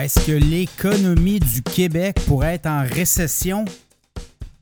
[0.00, 3.66] Est-ce que l'économie du Québec pourrait être en récession?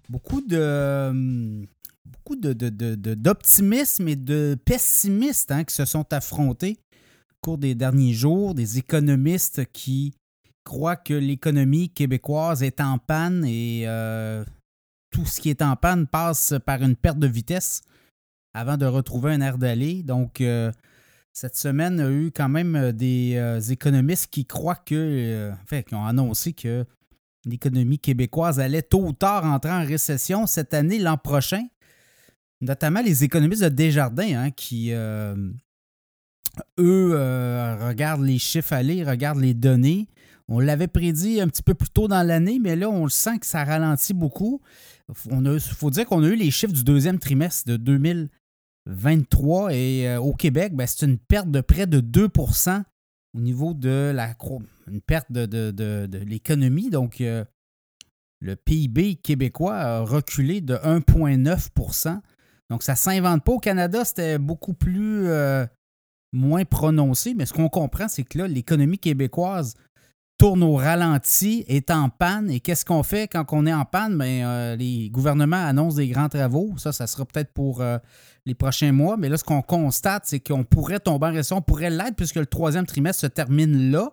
[0.08, 1.64] Beaucoup de
[2.06, 6.76] beaucoup d'optimisme et de pessimistes hein, qui se sont affrontés
[7.30, 10.12] au cours des derniers jours, des économistes qui
[10.64, 14.44] croient que l'économie québécoise est en panne et euh,
[15.12, 17.82] tout ce qui est en panne passe par une perte de vitesse
[18.54, 20.02] avant de retrouver un air d'aller.
[20.02, 20.72] Donc, euh,
[21.40, 25.52] cette semaine, il y a eu quand même euh, des euh, économistes qui croient que,
[25.62, 26.84] enfin, qui ont annoncé que
[27.44, 31.64] l'économie québécoise allait tôt ou tard entrer en récession cette année, l'an prochain.
[32.60, 35.52] Notamment les économistes de Desjardins, hein, qui, eux,
[36.76, 40.08] regardent les chiffres aller, regardent les données.
[40.48, 43.38] On l'avait prédit un petit peu plus tôt dans l'année, mais là, on le sent
[43.38, 44.60] que ça ralentit beaucoup.
[45.08, 47.76] Il faut dire qu'on a eu les chiffres du deuxième trimestre de
[48.88, 52.82] 2023 et euh, au Québec, ben, c'est une perte de près de 2%
[53.34, 54.34] au niveau de la
[54.90, 56.90] une perte de, l'économie.
[56.90, 57.44] Donc, euh,
[58.40, 62.20] le PIB québécois a reculé de 1,9%
[62.70, 63.52] Donc, ça ne s'invente pas.
[63.52, 65.66] Au Canada, c'était beaucoup plus euh,
[66.32, 69.74] moins prononcé, mais ce qu'on comprend, c'est que là, l'économie québécoise
[70.38, 72.50] tourne au ralenti, est en panne.
[72.50, 74.16] Et qu'est-ce qu'on fait quand on est en panne?
[74.16, 76.74] Bien, euh, les gouvernements annoncent des grands travaux.
[76.78, 77.98] Ça, ça sera peut-être pour euh,
[78.46, 79.16] les prochains mois.
[79.16, 82.36] Mais là, ce qu'on constate, c'est qu'on pourrait tomber en récession, on pourrait l'être puisque
[82.36, 84.12] le troisième trimestre se termine là.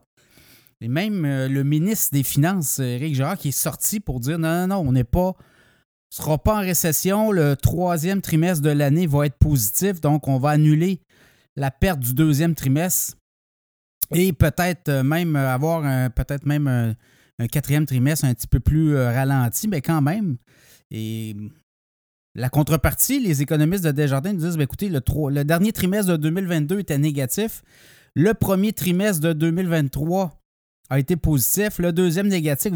[0.82, 4.68] Et même euh, le ministre des Finances, Éric Girard, qui est sorti pour dire non,
[4.68, 5.34] non, non, on n'est pas.
[6.10, 7.32] sera pas en récession.
[7.32, 10.02] Le troisième trimestre de l'année va être positif.
[10.02, 11.02] Donc, on va annuler
[11.56, 13.16] la perte du deuxième trimestre
[14.14, 19.12] et peut-être euh, même avoir peut-être même un, quatrième trimestre un petit peu plus euh,
[19.12, 20.38] ralenti, mais quand même.
[20.92, 21.36] Et
[22.36, 26.18] la contrepartie, les économistes de Desjardins nous disent ben, écoutez, le, le dernier trimestre de
[26.18, 27.64] 2022 était négatif.
[28.14, 30.42] Le premier trimestre de 2023
[30.90, 31.80] a été positif.
[31.80, 32.74] Le deuxième négatif.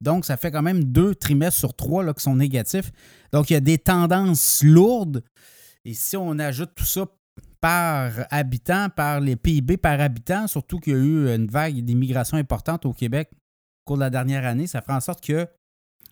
[0.00, 2.90] Donc, ça fait quand même deux trimestres sur trois là, qui sont négatifs.
[3.32, 5.22] Donc, il y a des tendances lourdes.
[5.84, 7.06] Et si on ajoute tout ça
[7.60, 12.36] par habitant, par les PIB par habitant, surtout qu'il y a eu une vague d'immigration
[12.38, 15.46] importante au Québec au cours de la dernière année, ça fera en sorte que,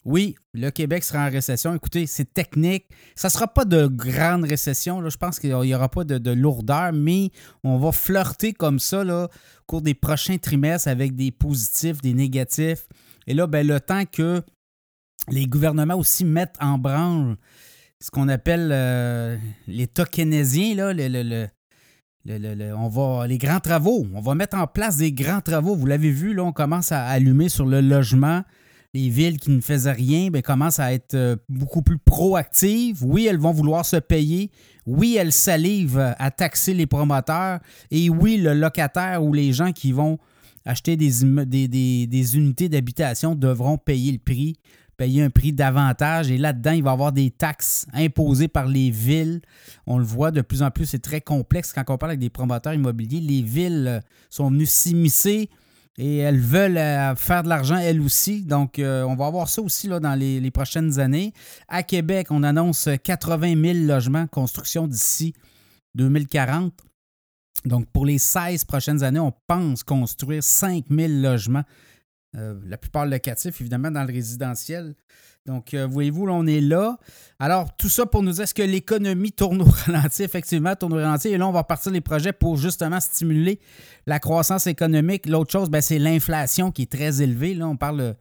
[0.04, 1.74] oui, le Québec sera en récession.
[1.74, 2.86] Écoutez, c'est technique.
[3.14, 5.00] Ça ne sera pas de grande récession.
[5.00, 5.10] Là.
[5.10, 7.30] Je pense qu'il n'y aura pas de, lourdeur, mais
[7.64, 9.28] on va flirter comme ça au
[9.66, 12.86] cours des prochains trimestres avec des positifs, des négatifs.
[13.26, 14.42] Et là, ben, le temps que
[15.28, 17.36] les gouvernements aussi mettent en branle
[18.00, 19.36] ce qu'on appelle euh,
[19.66, 20.92] l'État keynésien, là,
[22.76, 24.06] on va, les grands travaux.
[24.14, 25.74] On va mettre en place des grands travaux.
[25.74, 28.42] Vous l'avez vu, là, on commence à allumer sur le logement.
[28.94, 33.04] Les villes qui ne faisaient rien ben, commencent à être euh, beaucoup plus proactives.
[33.04, 34.50] Oui, elles vont vouloir se payer.
[34.86, 37.58] Oui, elles salivent à taxer les promoteurs.
[37.90, 40.18] Et oui, le locataire ou les gens qui vont
[40.64, 41.24] acheter des
[42.36, 44.56] unités d'habitation devront payer le prix
[44.98, 46.30] payer un prix davantage.
[46.30, 49.40] Et là-dedans, il va y avoir des taxes imposées par les villes.
[49.86, 52.28] On le voit de plus en plus, c'est très complexe quand on parle avec des
[52.28, 53.20] promoteurs immobiliers.
[53.20, 55.48] Les villes euh, sont venues s'immiscer
[55.96, 58.42] et elles veulent euh, faire de l'argent elles aussi.
[58.42, 61.32] Donc, euh, on va avoir ça aussi là, dans les, les, prochaines années.
[61.68, 65.32] À Québec, on annonce 80 000 logements construction d'ici
[65.94, 66.74] 2040.
[67.64, 71.64] Donc, pour les 16 prochaines années, on pense construire 5 000 logements
[72.36, 74.94] euh, la plupart locatifs, évidemment, dans le résidentiel.
[75.46, 76.98] Donc, euh, voyez-vous, là, on est là.
[77.38, 80.96] Alors, tout ça pour nous dire est-ce que l'économie tourne au ralenti, effectivement, tourne au
[80.96, 81.28] ralenti.
[81.28, 83.60] Et là, on va partir les projets pour justement stimuler
[84.06, 85.26] la croissance économique.
[85.26, 87.54] L'autre chose, ben, c'est l'inflation qui est très élevée.
[87.54, 88.14] Là, on parle de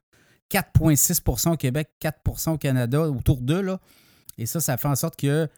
[0.49, 3.61] 4,6 au Québec, 4 au Canada, autour d'eux.
[3.61, 3.79] Là.
[4.37, 5.49] Et ça, ça fait en sorte que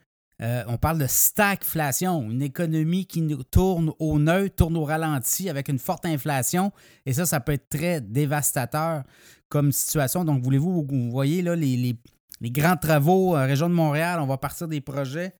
[0.42, 5.68] euh, on parle de stagflation, une économie qui tourne au neutre, tourne au ralenti avec
[5.68, 6.72] une forte inflation.
[7.06, 9.04] Et ça, ça peut être très dévastateur
[9.50, 10.24] comme situation.
[10.24, 11.98] Donc, voulez-vous, vous voyez là, les,
[12.42, 15.36] grands travaux, euh, région de Montréal, on va partir des projets.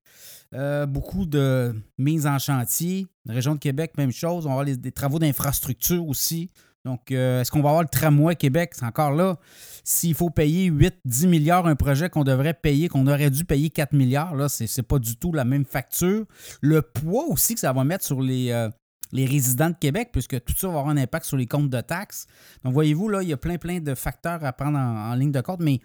[0.52, 3.06] Euh, beaucoup de mise en chantier.
[3.26, 4.44] Région de Québec, même chose.
[4.46, 6.50] On va avoir des travaux d'infrastructure aussi.
[6.84, 8.72] Donc, est-ce qu'on va avoir le tramway Québec?
[8.74, 9.38] C'est encore là
[9.84, 13.92] s'il faut payer 8-10 milliards un projet qu'on devrait payer, qu'on aurait dû payer 4
[13.92, 16.24] milliards, là, c'est, pas du tout la même facture.
[16.60, 18.68] Le poids aussi que ça va mettre sur les, euh,
[19.12, 21.80] les résidents de Québec, puisque tout ça va avoir un impact sur les comptes de
[21.80, 22.26] taxes.
[22.64, 25.40] Donc, voyez-vous, là, il y a plein, plein de facteurs à prendre en, ligne de
[25.40, 25.80] compte, mais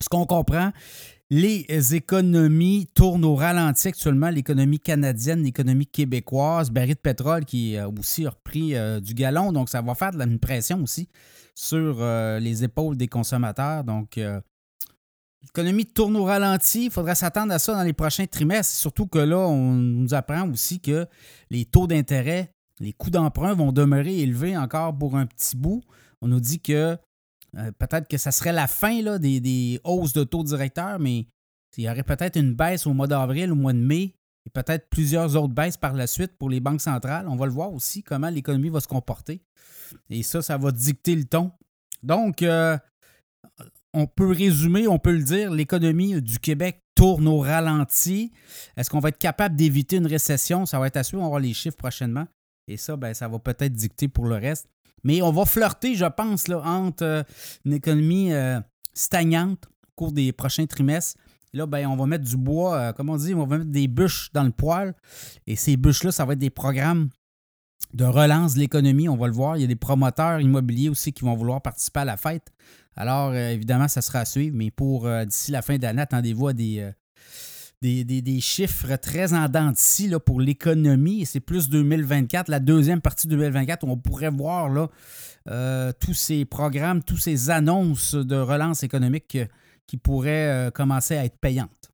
[0.00, 0.72] ce qu'on comprend,
[1.34, 4.28] les économies tournent au ralenti actuellement.
[4.28, 9.50] L'économie canadienne, l'économie québécoise, baril de pétrole qui a aussi repris euh, du galon.
[9.50, 11.08] Donc, ça va faire de la, pression aussi
[11.54, 13.82] sur euh, les épaules des consommateurs.
[13.82, 14.42] Donc, euh,
[15.40, 16.84] l'économie tourne au ralenti.
[16.84, 18.74] Il faudrait s'attendre à ça dans les prochains trimestres.
[18.74, 21.06] Surtout que là, on nous apprend aussi que
[21.48, 25.82] les taux d'intérêt les coûts d'emprunt vont demeurer élevés encore pour un petit bout.
[26.20, 26.98] On nous dit que
[27.58, 31.26] euh, peut-être que ça serait la fin là, des, des, hausses de taux directeurs, mais
[31.76, 34.14] il y aurait peut-être une baisse au mois d'avril, au mois de mai,
[34.46, 37.28] et peut-être plusieurs autres baisses par la suite pour les banques centrales.
[37.28, 39.42] On va le voir aussi, comment l'économie va se comporter.
[40.10, 41.52] Et ça, ça va dicter le ton.
[42.02, 42.76] Donc, euh,
[43.94, 48.32] on peut résumer, on peut le dire, l'économie du Québec tourne au ralenti.
[48.76, 50.66] Est-ce qu'on va être capable d'éviter une récession?
[50.66, 52.26] Ça va être à suivre, on voir les chiffres prochainement.
[52.68, 54.68] Et ça, ben, ça va peut-être dicter pour le reste.
[55.04, 57.22] Mais on va flirter, je pense, là, entre euh,
[57.64, 58.60] une économie euh,
[58.94, 61.18] stagnante au cours des prochains trimestres.
[61.52, 63.88] là, ben, on va mettre du bois, euh, comme on dit, on va mettre des
[63.88, 64.94] bûches dans le poêle.
[65.46, 67.08] Et ces bûches-là, ça va être des programmes
[67.94, 69.08] de relance de l'économie.
[69.08, 69.56] On va le voir.
[69.56, 72.52] Il y a des promoteurs immobiliers aussi qui vont vouloir participer à la fête.
[72.96, 74.56] Alors, évidemment, ça sera à suivre.
[74.56, 76.90] Mais pour d'ici la fin d'année, attendez-vous à des,
[77.82, 79.72] des, chiffres très en dents
[80.24, 81.26] pour l'économie.
[81.26, 84.88] C'est plus 2024, la deuxième partie de 2024, où on pourrait voir
[85.48, 89.38] euh, tous ces programmes, toutes ces annonces de relance économique
[89.86, 91.91] qui pourraient euh, commencer à être payantes.